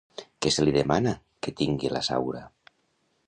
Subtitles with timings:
[0.45, 1.13] Què se li demana
[1.47, 2.43] que tingui, la Saura?